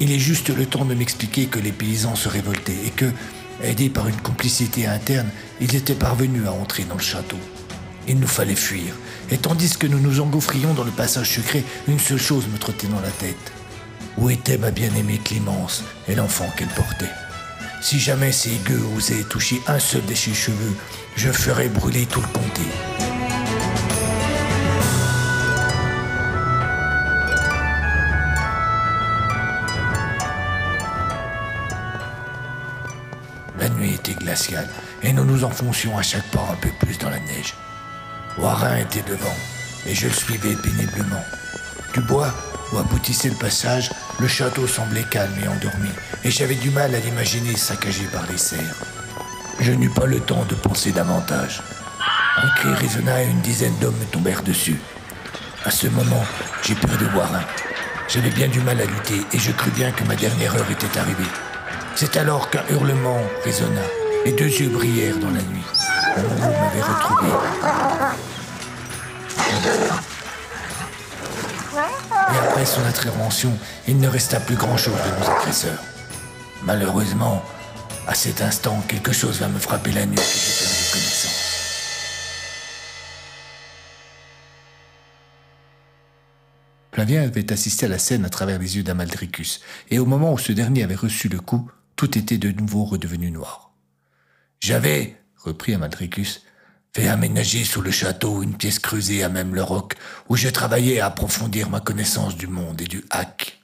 Il 0.00 0.10
est 0.10 0.18
juste 0.18 0.48
le 0.48 0.66
temps 0.66 0.84
de 0.84 0.94
m'expliquer 0.94 1.46
que 1.46 1.60
les 1.60 1.70
paysans 1.70 2.16
se 2.16 2.28
révoltaient 2.28 2.86
et 2.86 2.90
que, 2.90 3.12
aidés 3.62 3.88
par 3.88 4.08
une 4.08 4.20
complicité 4.20 4.88
interne, 4.88 5.28
ils 5.60 5.76
étaient 5.76 5.94
parvenus 5.94 6.48
à 6.48 6.52
entrer 6.52 6.82
dans 6.82 6.96
le 6.96 7.00
château. 7.00 7.38
Il 8.08 8.18
nous 8.18 8.26
fallait 8.26 8.56
fuir, 8.56 8.94
et 9.30 9.38
tandis 9.38 9.76
que 9.76 9.86
nous 9.86 10.00
nous 10.00 10.20
engouffrions 10.20 10.74
dans 10.74 10.82
le 10.82 10.90
passage 10.90 11.36
secret, 11.36 11.62
une 11.86 12.00
seule 12.00 12.18
chose 12.18 12.48
me 12.52 12.58
trottait 12.58 12.88
dans 12.88 13.00
la 13.00 13.10
tête. 13.10 13.52
Où 14.18 14.28
était 14.28 14.58
ma 14.58 14.72
bien-aimée 14.72 15.20
Clémence 15.22 15.84
et 16.08 16.16
l'enfant 16.16 16.50
qu'elle 16.56 16.66
portait? 16.66 17.12
Si 17.80 18.00
jamais 18.00 18.32
ces 18.32 18.58
gueux 18.64 18.82
osaient 18.96 19.22
toucher 19.22 19.60
un 19.68 19.78
seul 19.78 20.04
de 20.04 20.14
ses 20.14 20.34
cheveux, 20.34 20.74
je 21.14 21.30
ferais 21.30 21.68
brûler 21.68 22.06
tout 22.06 22.20
le 22.20 22.26
comté. 22.26 22.62
La 33.60 33.68
nuit 33.68 33.92
était 33.92 34.14
glaciale 34.14 34.68
et 35.02 35.12
nous 35.12 35.24
nous 35.24 35.44
enfoncions 35.44 35.98
à 35.98 36.02
chaque 36.02 36.24
pas 36.30 36.48
un 36.50 36.56
peu 36.56 36.70
plus 36.80 36.98
dans 36.98 37.10
la 37.10 37.20
neige. 37.20 37.54
Warin 38.38 38.78
était 38.78 39.02
devant 39.02 39.36
et 39.86 39.94
je 39.94 40.06
le 40.06 40.14
suivais 40.14 40.56
péniblement. 40.56 41.22
Du 41.92 42.00
bois 42.00 42.32
où 42.72 42.78
aboutissait 42.78 43.28
le 43.28 43.34
passage, 43.34 43.90
le 44.18 44.26
château 44.28 44.66
semblait 44.66 45.04
calme 45.10 45.34
et 45.44 45.48
endormi 45.48 45.90
et 46.24 46.30
j'avais 46.30 46.54
du 46.54 46.70
mal 46.70 46.94
à 46.94 47.00
l'imaginer 47.00 47.54
saccagé 47.54 48.04
par 48.04 48.26
les 48.30 48.38
cerfs. 48.38 48.80
Je 49.60 49.72
n'eus 49.72 49.90
pas 49.90 50.06
le 50.06 50.20
temps 50.20 50.46
de 50.48 50.54
penser 50.54 50.90
davantage. 50.90 51.62
Un 52.38 52.48
cri 52.56 52.72
résonna 52.72 53.22
et 53.22 53.28
une 53.28 53.42
dizaine 53.42 53.76
d'hommes 53.78 53.98
me 53.98 54.06
tombèrent 54.06 54.42
dessus. 54.42 54.80
À 55.66 55.70
ce 55.70 55.86
moment, 55.88 56.24
j'ai 56.62 56.74
perdu 56.74 57.04
Warin. 57.14 57.44
J'avais 58.08 58.30
bien 58.30 58.48
du 58.48 58.60
mal 58.60 58.80
à 58.80 58.86
lutter 58.86 59.20
et 59.34 59.38
je 59.38 59.52
crus 59.52 59.74
bien 59.74 59.90
que 59.90 60.04
ma 60.04 60.16
dernière 60.16 60.56
heure 60.56 60.70
était 60.70 60.98
arrivée. 60.98 61.28
C'est 62.02 62.16
alors 62.16 62.48
qu'un 62.48 62.64
hurlement 62.70 63.20
résonna 63.44 63.82
et 64.24 64.32
deux 64.32 64.46
yeux 64.46 64.70
brillèrent 64.70 65.18
dans 65.18 65.28
la 65.28 65.42
nuit. 65.42 65.66
Mon 66.16 66.50
m'avait 66.50 66.80
retrouvé. 66.80 67.28
Et 71.74 72.38
après 72.38 72.64
son 72.64 72.82
intervention, 72.86 73.52
il 73.86 74.00
ne 74.00 74.08
resta 74.08 74.40
plus 74.40 74.54
grand-chose 74.54 74.94
de 74.94 75.20
nos 75.20 75.30
agresseurs. 75.30 75.82
Malheureusement, 76.62 77.44
à 78.06 78.14
cet 78.14 78.40
instant, 78.40 78.82
quelque 78.88 79.12
chose 79.12 79.38
va 79.38 79.48
me 79.48 79.58
frapper 79.58 79.92
la 79.92 80.06
nuque 80.06 80.20
et 80.20 80.22
j'ai 80.22 80.64
perdu 80.64 80.84
connaissance. 80.92 81.50
Flavien 86.94 87.24
avait 87.24 87.52
assisté 87.52 87.84
à 87.84 87.90
la 87.90 87.98
scène 87.98 88.24
à 88.24 88.30
travers 88.30 88.58
les 88.58 88.78
yeux 88.78 88.82
d'Amaldricus, 88.82 89.60
et 89.90 89.98
au 89.98 90.06
moment 90.06 90.32
où 90.32 90.38
ce 90.38 90.52
dernier 90.52 90.82
avait 90.82 90.94
reçu 90.94 91.28
le 91.28 91.40
coup, 91.40 91.70
tout 92.00 92.16
était 92.16 92.38
de 92.38 92.50
nouveau 92.50 92.86
redevenu 92.86 93.30
noir. 93.30 93.74
J'avais, 94.58 95.20
reprit 95.36 95.74
Amaldricus, 95.74 96.40
fait 96.94 97.08
aménager 97.08 97.62
sous 97.62 97.82
le 97.82 97.90
château 97.90 98.42
une 98.42 98.56
pièce 98.56 98.78
creusée 98.78 99.22
à 99.22 99.28
même 99.28 99.54
le 99.54 99.62
roc, 99.62 99.96
où 100.30 100.34
je 100.34 100.48
travaillais 100.48 101.00
à 101.00 101.06
approfondir 101.08 101.68
ma 101.68 101.80
connaissance 101.80 102.38
du 102.38 102.46
monde 102.46 102.80
et 102.80 102.86
du 102.86 103.04
hack. 103.10 103.60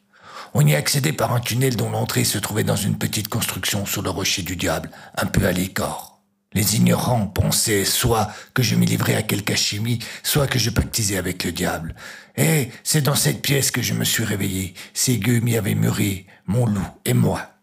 On 0.52 0.66
y 0.66 0.74
accédait 0.74 1.14
par 1.14 1.32
un 1.32 1.40
tunnel 1.40 1.76
dont 1.76 1.88
l'entrée 1.88 2.24
se 2.24 2.36
trouvait 2.36 2.62
dans 2.62 2.76
une 2.76 2.98
petite 2.98 3.28
construction 3.28 3.86
sur 3.86 4.02
le 4.02 4.10
rocher 4.10 4.42
du 4.42 4.54
diable, 4.54 4.90
un 5.16 5.24
peu 5.24 5.46
à 5.46 5.52
l'écart. 5.52 6.20
Les 6.52 6.76
ignorants 6.76 7.28
pensaient 7.28 7.86
soit 7.86 8.30
que 8.52 8.62
je 8.62 8.74
m'y 8.74 8.84
livrais 8.84 9.14
à 9.14 9.22
quelque 9.22 9.56
chimie, 9.56 10.00
soit 10.22 10.46
que 10.46 10.58
je 10.58 10.68
pactisais 10.68 11.16
avec 11.16 11.42
le 11.42 11.52
diable. 11.52 11.94
Et 12.36 12.68
c'est 12.84 13.00
dans 13.00 13.14
cette 13.14 13.40
pièce 13.40 13.70
que 13.70 13.80
je 13.80 13.94
me 13.94 14.04
suis 14.04 14.24
réveillé. 14.24 14.74
Ces 14.92 15.16
gueux 15.16 15.40
m'y 15.40 15.56
avaient 15.56 15.74
muré, 15.74 16.26
mon 16.44 16.66
loup 16.66 16.86
et 17.06 17.14
moi. 17.14 17.55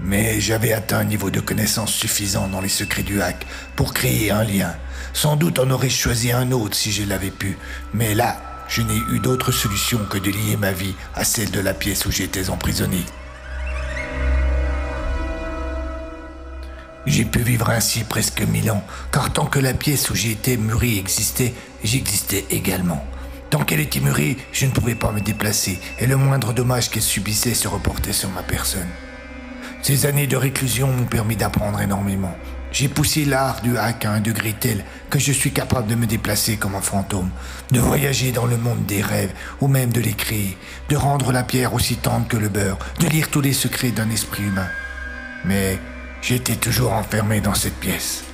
Mais 0.00 0.40
j'avais 0.40 0.72
atteint 0.72 0.98
un 0.98 1.04
niveau 1.04 1.30
de 1.30 1.40
connaissance 1.40 1.92
suffisant 1.92 2.48
dans 2.48 2.60
les 2.60 2.68
secrets 2.68 3.02
du 3.02 3.20
hack 3.20 3.46
pour 3.74 3.92
créer 3.92 4.30
un 4.30 4.44
lien. 4.44 4.74
Sans 5.12 5.36
doute 5.36 5.58
en 5.58 5.70
aurais-je 5.70 5.96
choisi 5.96 6.30
un 6.32 6.52
autre 6.52 6.76
si 6.76 6.92
je 6.92 7.04
l'avais 7.04 7.30
pu, 7.30 7.58
mais 7.92 8.14
là, 8.14 8.40
je 8.68 8.82
n'ai 8.82 8.98
eu 9.12 9.18
d'autre 9.18 9.50
solution 9.50 9.98
que 10.08 10.18
de 10.18 10.30
lier 10.30 10.56
ma 10.56 10.72
vie 10.72 10.94
à 11.14 11.24
celle 11.24 11.50
de 11.50 11.60
la 11.60 11.74
pièce 11.74 12.06
où 12.06 12.12
j'étais 12.12 12.50
emprisonné. 12.50 13.04
J'ai 17.06 17.24
pu 17.24 17.38
vivre 17.40 17.70
ainsi 17.70 18.04
presque 18.04 18.42
mille 18.42 18.70
ans, 18.70 18.84
car 19.10 19.32
tant 19.32 19.46
que 19.46 19.58
la 19.58 19.72
pièce 19.72 20.10
où 20.10 20.14
j'étais 20.14 20.58
mûrie 20.58 20.98
existait, 20.98 21.54
j'existais 21.82 22.44
également. 22.50 23.02
Tant 23.48 23.64
qu'elle 23.64 23.80
était 23.80 24.00
mûrie, 24.00 24.36
je 24.52 24.66
ne 24.66 24.70
pouvais 24.70 24.94
pas 24.94 25.10
me 25.10 25.20
déplacer, 25.20 25.80
et 25.98 26.06
le 26.06 26.16
moindre 26.16 26.52
dommage 26.52 26.90
qu'elle 26.90 27.02
subissait 27.02 27.54
se 27.54 27.66
reportait 27.66 28.12
sur 28.12 28.28
ma 28.30 28.42
personne. 28.42 28.88
Ces 29.82 30.06
années 30.06 30.26
de 30.26 30.36
réclusion 30.36 30.88
m'ont 30.88 31.06
permis 31.06 31.36
d'apprendre 31.36 31.80
énormément. 31.80 32.34
J'ai 32.70 32.88
poussé 32.88 33.24
l'art 33.24 33.62
du 33.62 33.78
hack 33.78 34.04
à 34.04 34.12
un 34.12 34.20
degré 34.20 34.52
tel 34.52 34.84
que 35.08 35.18
je 35.18 35.32
suis 35.32 35.52
capable 35.52 35.88
de 35.88 35.94
me 35.94 36.06
déplacer 36.06 36.58
comme 36.58 36.74
un 36.74 36.82
fantôme, 36.82 37.30
de 37.70 37.80
voyager 37.80 38.30
dans 38.30 38.44
le 38.44 38.58
monde 38.58 38.84
des 38.84 39.00
rêves 39.00 39.32
ou 39.60 39.68
même 39.68 39.90
de 39.90 40.00
les 40.00 40.12
créer, 40.12 40.58
de 40.90 40.96
rendre 40.96 41.32
la 41.32 41.42
pierre 41.42 41.72
aussi 41.72 41.96
tendre 41.96 42.28
que 42.28 42.36
le 42.36 42.50
beurre, 42.50 42.78
de 43.00 43.06
lire 43.06 43.30
tous 43.30 43.40
les 43.40 43.54
secrets 43.54 43.90
d'un 43.90 44.10
esprit 44.10 44.42
humain. 44.42 44.68
Mais 45.44 45.78
j'étais 46.20 46.56
toujours 46.56 46.92
enfermé 46.92 47.40
dans 47.40 47.54
cette 47.54 47.76
pièce. 47.76 48.24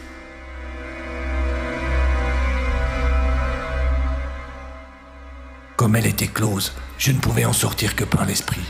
Comme 5.77 5.97
elle 5.97 6.07
était 6.07 6.29
close, 6.29 6.73
je 6.99 7.13
ne 7.13 7.19
pouvais 7.19 7.45
en 7.45 7.53
sortir 7.53 7.95
que 7.95 8.05
par 8.05 8.25
l'esprit. 8.25 8.65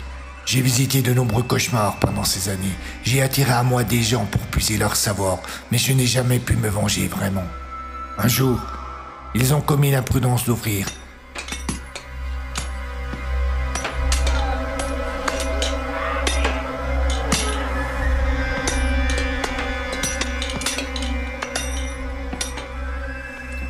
J'ai 0.47 0.61
visité 0.61 1.01
de 1.01 1.15
nombreux 1.15 1.43
cauchemars 1.43 1.97
pendant 1.97 2.25
ces 2.25 2.51
années. 2.51 2.77
J'ai 3.03 3.23
attiré 3.23 3.53
à 3.53 3.63
moi 3.63 3.83
des 3.83 4.03
gens 4.03 4.27
pour 4.27 4.43
puiser 4.43 4.77
leur 4.77 4.95
savoir, 4.95 5.39
mais 5.73 5.79
je 5.79 5.93
n'ai 5.93 6.07
jamais 6.07 6.39
pu 6.39 6.55
me 6.57 6.69
venger 6.69 7.09
vraiment. 7.09 7.45
Un 8.19 8.29
jour, 8.29 8.61
ils 9.35 9.55
ont 9.55 9.63
commis 9.63 9.91
l'imprudence 9.91 10.45
d'ouvrir. 10.45 10.87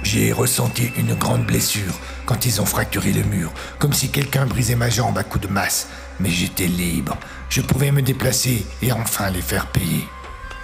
J'ai 0.03 0.33
ressenti 0.33 0.91
une 0.97 1.15
grande 1.15 1.45
blessure 1.45 1.95
quand 2.27 2.47
ils 2.47 2.61
ont 2.61 2.67
fracturé 2.67 3.13
le 3.13 3.23
mur, 3.25 3.53
comme 3.79 3.93
si 3.93 4.11
quelqu'un 4.11 4.47
brisait 4.47 4.77
ma 4.77 4.91
jambe 4.91 5.19
à 5.19 5.25
coups 5.25 5.47
de 5.47 5.53
masse 5.53 5.89
mais 6.21 6.31
j'étais 6.31 6.67
libre. 6.67 7.17
Je 7.49 7.61
pouvais 7.61 7.91
me 7.93 8.03
déplacer 8.03 8.67
et 8.83 8.93
enfin 8.93 9.31
les 9.31 9.43
faire 9.43 9.67
payer. 9.67 10.07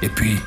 Et 0.02 0.09
puis, 0.09 0.38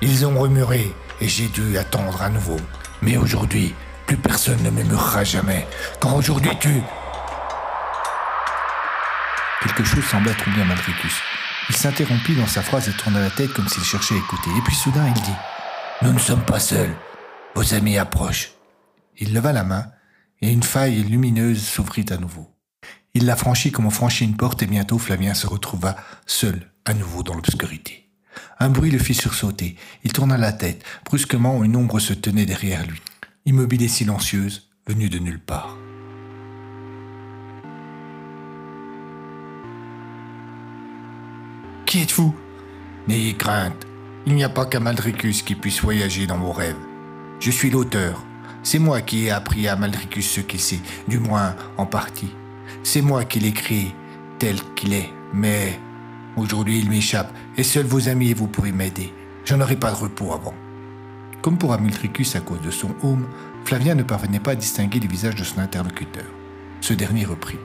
ils 0.00 0.26
ont 0.26 0.38
remuré 0.38 0.92
et 1.20 1.28
j'ai 1.28 1.48
dû 1.48 1.76
attendre 1.78 2.22
à 2.22 2.28
nouveau. 2.28 2.58
Mais 3.02 3.16
aujourd'hui, 3.16 3.74
plus 4.06 4.16
personne 4.16 4.62
ne 4.62 4.70
me 4.70 4.82
murera 4.82 5.24
jamais. 5.24 5.66
Quand 6.00 6.16
aujourd'hui 6.16 6.52
tu... 6.60 6.82
Quelque 9.60 9.84
chose 9.84 10.04
sembla 10.04 10.32
troubler 10.34 10.64
Maldricus. 10.64 11.14
Il 11.68 11.76
s'interrompit 11.76 12.36
dans 12.36 12.46
sa 12.46 12.62
phrase 12.62 12.88
et 12.88 12.92
tourna 12.92 13.20
la 13.20 13.30
tête 13.30 13.52
comme 13.52 13.68
s'il 13.68 13.84
cherchait 13.84 14.14
à 14.14 14.18
écouter. 14.18 14.50
Et 14.56 14.60
puis 14.62 14.74
soudain, 14.74 15.06
il 15.14 15.20
dit 15.20 15.36
Nous 16.02 16.12
ne 16.12 16.18
sommes 16.18 16.44
pas 16.44 16.60
seuls. 16.60 16.94
Vos 17.54 17.74
amis 17.74 17.98
approchent. 17.98 18.52
Il 19.18 19.34
leva 19.34 19.52
la 19.52 19.64
main 19.64 19.84
et 20.40 20.52
une 20.52 20.62
faille 20.62 21.02
lumineuse 21.02 21.62
s'ouvrit 21.62 22.06
à 22.10 22.16
nouveau. 22.16 22.54
Il 23.14 23.26
la 23.26 23.36
franchit 23.36 23.72
comme 23.72 23.86
on 23.86 23.90
franchit 23.90 24.24
une 24.24 24.36
porte 24.36 24.62
et 24.62 24.66
bientôt 24.66 24.98
Flavien 24.98 25.34
se 25.34 25.46
retrouva 25.46 25.96
seul 26.26 26.70
à 26.84 26.94
nouveau 26.94 27.22
dans 27.22 27.34
l'obscurité. 27.34 28.08
Un 28.60 28.70
bruit 28.70 28.90
le 28.90 28.98
fit 28.98 29.14
sursauter. 29.14 29.76
Il 30.04 30.12
tourna 30.12 30.36
la 30.36 30.52
tête. 30.52 30.84
Brusquement, 31.04 31.64
une 31.64 31.76
ombre 31.76 31.98
se 31.98 32.12
tenait 32.12 32.46
derrière 32.46 32.86
lui, 32.86 33.00
immobile 33.46 33.82
et 33.82 33.88
silencieuse, 33.88 34.70
venue 34.86 35.08
de 35.08 35.18
nulle 35.18 35.40
part. 35.40 35.76
Qui 41.86 42.02
êtes-vous? 42.02 42.34
N'ayez 43.08 43.34
crainte. 43.34 43.86
Il 44.26 44.34
n'y 44.34 44.44
a 44.44 44.50
pas 44.50 44.66
qu'un 44.66 44.80
Maldricus 44.80 45.42
qui 45.42 45.54
puisse 45.54 45.80
voyager 45.80 46.26
dans 46.26 46.38
vos 46.38 46.52
rêves. 46.52 46.76
Je 47.40 47.50
suis 47.50 47.70
l'auteur. 47.70 48.27
C'est 48.62 48.78
moi 48.78 49.00
qui 49.00 49.26
ai 49.26 49.30
appris 49.30 49.68
à 49.68 49.76
Maldricus 49.76 50.28
ce 50.28 50.40
qu'il 50.40 50.60
sait, 50.60 50.80
du 51.06 51.18
moins 51.18 51.54
en 51.76 51.86
partie. 51.86 52.30
C'est 52.82 53.02
moi 53.02 53.24
qui 53.24 53.52
créé 53.52 53.94
tel 54.38 54.56
qu'il 54.74 54.92
est, 54.92 55.10
mais 55.32 55.78
aujourd'hui 56.36 56.78
il 56.78 56.88
m'échappe 56.88 57.32
et 57.56 57.62
seuls 57.62 57.86
vos 57.86 58.08
amis 58.08 58.30
et 58.30 58.34
vous 58.34 58.46
pourrez 58.46 58.72
m'aider. 58.72 59.12
Je 59.44 59.54
n'aurai 59.54 59.76
pas 59.76 59.90
de 59.90 59.96
repos 59.96 60.32
avant. 60.32 60.54
Comme 61.42 61.56
pour 61.56 61.72
Amiltricus 61.72 62.36
à 62.36 62.40
cause 62.40 62.60
de 62.60 62.70
son 62.70 62.94
home, 63.02 63.26
Flavien 63.64 63.94
ne 63.94 64.02
parvenait 64.02 64.40
pas 64.40 64.52
à 64.52 64.56
distinguer 64.56 65.00
les 65.00 65.08
visages 65.08 65.36
de 65.36 65.44
son 65.44 65.60
interlocuteur. 65.60 66.24
Ce 66.80 66.94
dernier 66.94 67.24
reprit. 67.24 67.58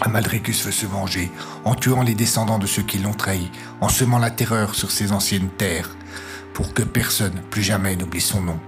Amaldricus 0.00 0.64
veut 0.64 0.72
se 0.72 0.86
venger 0.86 1.30
en 1.64 1.74
tuant 1.74 2.02
les 2.02 2.14
descendants 2.14 2.58
de 2.58 2.66
ceux 2.66 2.82
qui 2.82 2.98
l'ont 2.98 3.12
trahi, 3.12 3.50
en 3.80 3.88
semant 3.88 4.18
la 4.18 4.30
terreur 4.30 4.74
sur 4.74 4.90
ses 4.90 5.12
anciennes 5.12 5.48
terres. 5.48 5.96
pour 6.54 6.74
que 6.74 6.82
personne, 6.82 7.40
plus 7.48 7.62
jamais, 7.62 7.96
n'oublie 7.96 8.20
son 8.20 8.42
nom. 8.42 8.60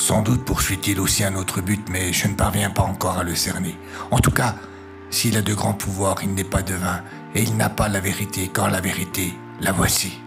Sans 0.00 0.22
doute 0.22 0.46
poursuit-il 0.46 0.98
aussi 0.98 1.24
un 1.24 1.34
autre 1.34 1.60
but, 1.60 1.86
mais 1.90 2.10
je 2.10 2.26
ne 2.26 2.32
parviens 2.32 2.70
pas 2.70 2.82
encore 2.82 3.18
à 3.18 3.22
le 3.22 3.34
cerner. 3.34 3.76
En 4.10 4.18
tout 4.18 4.30
cas, 4.30 4.56
s'il 5.10 5.36
a 5.36 5.42
de 5.42 5.52
grands 5.52 5.74
pouvoirs, 5.74 6.16
il 6.22 6.32
n'est 6.32 6.42
pas 6.42 6.62
devin, 6.62 7.02
et 7.34 7.42
il 7.42 7.54
n'a 7.58 7.68
pas 7.68 7.90
la 7.90 8.00
vérité, 8.00 8.48
quand 8.48 8.66
la 8.66 8.80
vérité, 8.80 9.34
la 9.60 9.72
voici. 9.72 10.18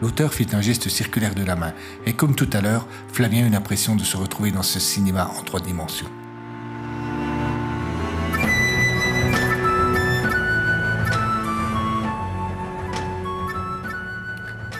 L'auteur 0.00 0.32
fit 0.32 0.46
un 0.52 0.62
geste 0.62 0.88
circulaire 0.88 1.34
de 1.34 1.44
la 1.44 1.54
main, 1.54 1.74
et 2.06 2.14
comme 2.14 2.34
tout 2.34 2.48
à 2.54 2.62
l'heure, 2.62 2.88
Flavien 3.12 3.46
eut 3.46 3.50
l'impression 3.50 3.94
de 3.94 4.04
se 4.04 4.16
retrouver 4.16 4.52
dans 4.52 4.62
ce 4.62 4.80
cinéma 4.80 5.30
en 5.38 5.42
trois 5.42 5.60
dimensions. 5.60 6.08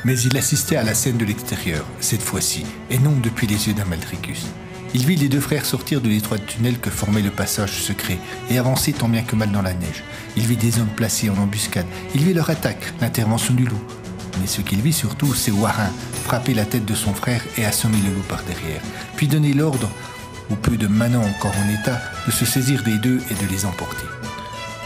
Mais 0.04 0.18
il 0.20 0.36
assistait 0.36 0.76
à 0.76 0.84
la 0.84 0.94
scène 0.94 1.16
de 1.16 1.24
l'extérieur, 1.24 1.84
cette 2.00 2.22
fois-ci, 2.22 2.64
et 2.90 2.98
non 2.98 3.14
depuis 3.22 3.46
les 3.46 3.68
yeux 3.68 3.74
d'Amaldricus. 3.74 4.46
Il 4.94 5.04
vit 5.04 5.16
les 5.16 5.28
deux 5.28 5.40
frères 5.40 5.66
sortir 5.66 6.00
de 6.00 6.08
l'étroit 6.08 6.38
tunnel 6.38 6.78
que 6.78 6.88
formait 6.90 7.20
le 7.20 7.30
passage 7.30 7.82
secret 7.82 8.18
et 8.48 8.58
avancer 8.58 8.92
tant 8.92 9.08
bien 9.08 9.22
que 9.22 9.36
mal 9.36 9.50
dans 9.50 9.60
la 9.60 9.74
neige. 9.74 10.02
Il 10.36 10.46
vit 10.46 10.56
des 10.56 10.78
hommes 10.78 10.94
placés 10.96 11.28
en 11.28 11.36
embuscade. 11.36 11.86
Il 12.14 12.24
vit 12.24 12.32
leur 12.32 12.48
attaque, 12.48 12.94
l'intervention 13.00 13.52
du 13.52 13.64
loup. 13.64 13.82
Mais 14.40 14.46
ce 14.46 14.62
qu'il 14.62 14.80
vit 14.80 14.92
surtout, 14.92 15.34
c'est 15.34 15.50
Warin 15.50 15.90
frapper 16.24 16.54
la 16.54 16.64
tête 16.64 16.84
de 16.84 16.94
son 16.94 17.12
frère 17.12 17.42
et 17.56 17.64
assommer 17.64 17.98
le 17.98 18.14
loup 18.14 18.24
par 18.28 18.42
derrière, 18.44 18.80
puis 19.16 19.28
donner 19.28 19.52
l'ordre, 19.52 19.90
ou 20.50 20.54
peu 20.54 20.76
de 20.76 20.86
manants 20.86 21.24
encore 21.24 21.54
en 21.56 21.80
état, 21.80 22.00
de 22.26 22.30
se 22.30 22.44
saisir 22.44 22.82
des 22.82 22.98
deux 22.98 23.20
et 23.30 23.34
de 23.34 23.50
les 23.50 23.66
emporter. 23.66 24.06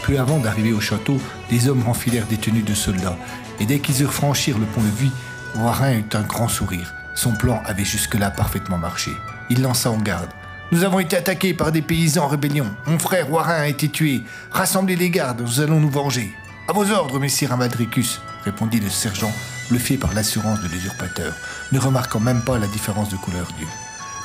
Peu 0.03 0.19
avant 0.19 0.39
d'arriver 0.39 0.73
au 0.73 0.81
château, 0.81 1.17
les 1.51 1.69
hommes 1.69 1.83
renfilèrent 1.83 2.27
des 2.27 2.37
tenues 2.37 2.61
de 2.61 2.73
soldats, 2.73 3.17
et 3.59 3.65
dès 3.65 3.79
qu'ils 3.79 4.01
eurent 4.01 4.13
franchi 4.13 4.51
le 4.51 4.65
pont-levis, 4.65 5.11
Warin 5.55 5.93
eut 5.93 6.09
un 6.13 6.21
grand 6.21 6.47
sourire. 6.47 6.93
Son 7.15 7.31
plan 7.31 7.61
avait 7.65 7.85
jusque-là 7.85 8.31
parfaitement 8.31 8.77
marché. 8.77 9.11
Il 9.49 9.61
lança 9.61 9.91
en 9.91 9.97
garde. 9.97 10.29
Nous 10.71 10.83
avons 10.83 10.99
été 10.99 11.15
attaqués 11.15 11.53
par 11.53 11.71
des 11.71 11.83
paysans 11.83 12.25
en 12.25 12.27
rébellion. 12.27 12.65
Mon 12.87 12.97
frère 12.97 13.31
Warin 13.31 13.61
a 13.61 13.67
été 13.67 13.89
tué. 13.89 14.23
Rassemblez 14.51 14.95
les 14.95 15.11
gardes, 15.11 15.41
nous 15.41 15.59
allons 15.59 15.79
nous 15.79 15.89
venger. 15.89 16.33
À 16.67 16.73
vos 16.73 16.89
ordres, 16.91 17.19
messire 17.19 17.51
Amadricus, 17.51 18.21
répondit 18.45 18.79
le 18.79 18.89
sergent, 18.89 19.31
bluffé 19.69 19.97
par 19.97 20.13
l'assurance 20.13 20.61
de 20.61 20.67
l'usurpateur, 20.69 21.33
ne 21.71 21.79
remarquant 21.79 22.19
même 22.19 22.41
pas 22.41 22.57
la 22.57 22.67
différence 22.67 23.09
de 23.09 23.17
couleur 23.17 23.47
d'yeux. 23.57 23.67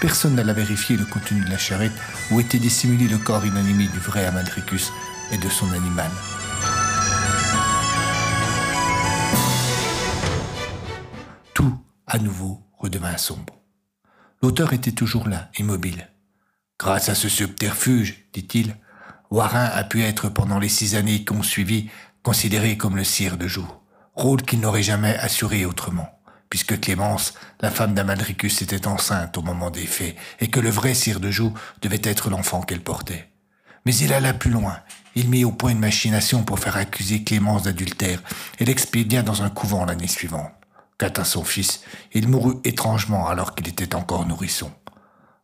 Personne 0.01 0.37
n'alla 0.37 0.53
vérifier 0.53 0.97
le 0.97 1.05
contenu 1.05 1.41
de 1.41 1.51
la 1.51 1.59
charrette 1.59 1.93
où 2.31 2.39
était 2.39 2.59
dissimulé 2.59 3.09
le 3.09 3.19
corps 3.19 3.45
inanimé 3.45 3.89
du 3.89 3.99
vrai 3.99 4.25
Amadricus 4.25 4.93
et 5.33 5.37
de 5.37 5.49
son 5.49 5.71
animal. 5.73 6.11
À 12.09 12.19
nouveau, 12.19 12.63
redevint 12.79 13.17
sombre. 13.17 13.55
L'auteur 14.43 14.73
était 14.73 14.93
toujours 14.93 15.29
là, 15.29 15.51
immobile. 15.59 16.09
Grâce 16.79 17.09
à 17.09 17.15
ce 17.15 17.29
subterfuge, 17.29 18.29
dit-il, 18.33 18.77
Warin 19.31 19.65
a 19.65 19.85
pu 19.85 20.03
être 20.03 20.29
pendant 20.29 20.59
les 20.59 20.69
six 20.69 20.95
années 20.95 21.25
qui 21.25 21.33
ont 21.33 21.43
suivi 21.43 21.91
considéré 22.23 22.77
comme 22.77 22.97
le 22.97 23.05
sire 23.05 23.37
de 23.37 23.47
jour, 23.47 23.83
rôle 24.15 24.43
qu'il 24.43 24.61
n'aurait 24.61 24.83
jamais 24.83 25.17
assuré 25.17 25.67
autrement, 25.67 26.09
puisque 26.49 26.81
Clémence, 26.81 27.35
la 27.61 27.71
femme 27.71 27.95
d'Amadricus, 27.95 28.63
était 28.63 28.87
enceinte 28.87 29.37
au 29.37 29.43
moment 29.43 29.71
des 29.71 29.87
faits, 29.87 30.17
et 30.41 30.49
que 30.49 30.61
le 30.61 30.71
vrai 30.71 30.95
sire 30.95 31.21
de 31.21 31.31
jour 31.31 31.53
devait 31.83 32.01
être 32.03 32.31
l'enfant 32.31 32.63
qu'elle 32.63 32.83
portait. 32.83 33.31
Mais 33.85 33.95
il 33.97 34.13
alla 34.13 34.33
plus 34.33 34.51
loin. 34.51 34.81
Il 35.15 35.29
mit 35.29 35.45
au 35.45 35.53
point 35.53 35.73
une 35.73 35.79
machination 35.79 36.43
pour 36.43 36.59
faire 36.59 36.77
accuser 36.77 37.25
Clémence 37.25 37.65
d'adultère 37.65 38.23
et 38.59 38.65
l'expédia 38.65 39.23
dans 39.23 39.43
un 39.43 39.51
couvent 39.51 39.85
l'année 39.85 40.07
suivante. 40.07 40.53
Quant 40.99 41.13
à 41.17 41.25
son 41.25 41.45
fils, 41.45 41.83
il 42.13 42.27
mourut 42.27 42.57
étrangement 42.65 43.29
alors 43.29 43.55
qu'il 43.55 43.69
était 43.69 43.95
encore 43.95 44.27
nourrisson. 44.27 44.73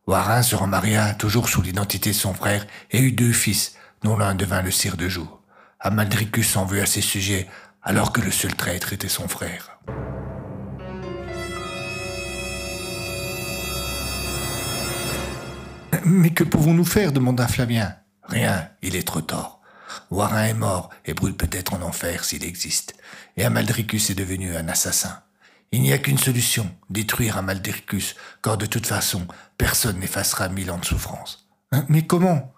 Warin 0.05 0.43
se 0.43 0.55
remaria 0.55 1.13
toujours 1.13 1.47
sous 1.47 1.61
l'identité 1.61 2.09
de 2.09 2.15
son 2.15 2.33
frère 2.33 2.67
et 2.91 2.99
eut 2.99 3.13
deux 3.13 3.31
fils, 3.31 3.75
dont 4.03 4.17
l'un 4.17 4.35
devint 4.35 4.61
le 4.61 4.69
sire 4.69 4.97
de 4.97 5.07
jour. 5.07 5.41
Amaldricus 5.79 6.57
en 6.57 6.65
veut 6.65 6.81
à 6.81 6.85
ses 6.85 7.01
sujets, 7.01 7.47
alors 7.81 8.11
que 8.11 8.19
le 8.19 8.31
seul 8.31 8.53
traître 8.53 8.91
était 8.91 9.07
son 9.07 9.29
frère. 9.29 9.79
Mais 16.03 16.31
que 16.31 16.43
pouvons-nous 16.43 16.85
faire 16.85 17.13
demanda 17.13 17.47
Flavien. 17.47 17.95
Rien, 18.23 18.69
il 18.81 18.95
est 18.95 19.07
trop 19.07 19.21
tard. 19.21 19.61
Warin 20.11 20.45
est 20.45 20.53
mort 20.53 20.89
et 21.05 21.13
brûle 21.13 21.35
peut-être 21.35 21.73
en 21.73 21.81
enfer 21.81 22.25
s'il 22.25 22.43
existe. 22.43 22.95
Et 23.37 23.45
Amaldricus 23.45 24.09
est 24.09 24.15
devenu 24.15 24.55
un 24.55 24.67
assassin. 24.67 25.24
Il 25.71 25.81
n'y 25.81 25.93
a 25.93 25.97
qu'une 25.97 26.17
solution, 26.17 26.73
détruire 26.89 27.37
Amaldricus, 27.37 28.15
car 28.41 28.57
de 28.57 28.65
toute 28.65 28.87
façon, 28.87 29.27
personne 29.57 29.99
n'effacera 29.99 30.49
mille 30.49 30.71
ans 30.71 30.77
de 30.77 30.85
souffrance. 30.85 31.47
Hein, 31.71 31.85
mais 31.89 32.05
comment? 32.05 32.53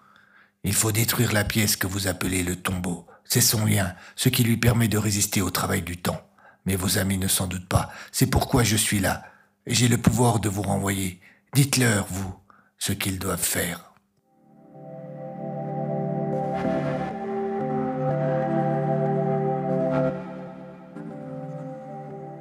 Il 0.64 0.74
faut 0.74 0.92
détruire 0.92 1.32
la 1.32 1.44
pièce 1.44 1.76
que 1.76 1.86
vous 1.86 2.06
appelez 2.06 2.42
le 2.42 2.56
tombeau. 2.56 3.06
C'est 3.24 3.40
son 3.40 3.64
lien, 3.64 3.94
ce 4.16 4.28
qui 4.28 4.44
lui 4.44 4.56
permet 4.56 4.88
de 4.88 4.98
résister 4.98 5.42
au 5.42 5.50
travail 5.50 5.82
du 5.82 5.96
temps. 5.96 6.20
Mais 6.64 6.76
vos 6.76 6.98
amis 6.98 7.18
ne 7.18 7.28
s'en 7.28 7.46
doutent 7.46 7.68
pas. 7.68 7.90
C'est 8.12 8.26
pourquoi 8.26 8.64
je 8.64 8.76
suis 8.76 9.00
là. 9.00 9.24
J'ai 9.66 9.88
le 9.88 9.98
pouvoir 9.98 10.40
de 10.40 10.48
vous 10.48 10.62
renvoyer. 10.62 11.20
Dites-leur, 11.54 12.06
vous, 12.10 12.34
ce 12.78 12.92
qu'ils 12.92 13.18
doivent 13.18 13.42
faire. 13.42 13.87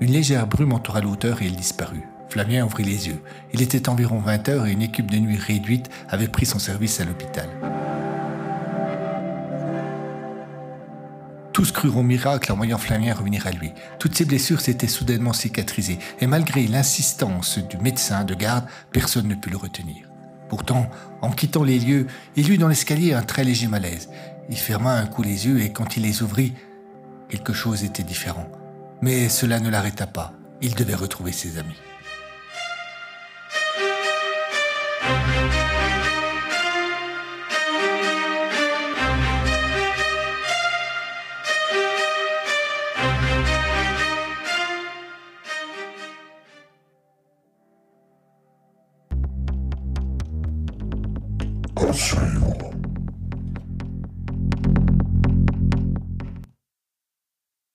Une 0.08 0.14
légère 0.14 0.48
brume 0.48 0.72
entoura 0.72 1.02
l'auteur 1.02 1.42
et 1.42 1.48
il 1.48 1.58
disparut. 1.58 2.08
Flavien 2.30 2.66
ouvrit 2.66 2.86
les 2.86 3.10
yeux. 3.10 3.22
Il 3.52 3.62
était 3.62 3.90
environ 3.90 4.20
20 4.20 4.48
heures 4.48 4.66
et 4.66 4.72
une 4.72 4.82
équipe 4.82 5.12
de 5.12 5.18
nuit 5.18 5.36
réduite 5.36 5.90
avait 6.08 6.30
pris 6.30 6.46
son 6.46 6.60
service 6.60 7.02
à 7.02 7.04
l'hôpital. 7.04 7.50
Tous 11.52 11.74
crurent 11.74 11.98
au 11.98 12.04
miracle 12.04 12.54
en 12.54 12.56
voyant 12.56 12.78
Flavien 12.78 13.14
revenir 13.14 13.48
à 13.48 13.52
lui. 13.52 13.74
Toutes 14.00 14.16
ses 14.16 14.24
blessures 14.24 14.62
s'étaient 14.62 14.88
soudainement 14.88 15.34
cicatrisées, 15.34 16.00
et 16.22 16.28
malgré 16.28 16.66
l'insistance 16.68 17.58
du 17.58 17.76
médecin 17.78 18.24
de 18.24 18.34
garde, 18.34 18.64
personne 18.94 19.28
ne 19.28 19.36
put 19.36 19.50
le 19.50 19.58
retenir. 19.58 20.10
Pourtant, 20.48 20.90
en 21.22 21.32
quittant 21.32 21.66
les 21.66 21.80
lieux, 21.80 22.08
il 22.38 22.50
eut 22.50 22.58
dans 22.58 22.70
l'escalier 22.70 23.14
un 23.14 23.24
très 23.24 23.44
léger 23.44 23.68
malaise. 23.68 24.08
Il 24.50 24.56
ferma 24.56 24.94
un 24.94 25.06
coup 25.06 25.22
les 25.22 25.48
yeux 25.48 25.60
et 25.60 25.74
quand 25.74 25.98
il 25.98 26.04
les 26.04 26.24
ouvrit, 26.24 26.54
quelque 27.28 27.52
chose 27.52 27.84
était 27.84 28.04
différent. 28.04 28.48
Mais 29.02 29.30
cela 29.30 29.60
ne 29.60 29.70
l'arrêta 29.70 30.08
pas. 30.08 30.34
Il 30.62 30.76
devait 30.76 30.96
retrouver 30.96 31.32
ses 31.32 31.58
amis. 31.58 31.76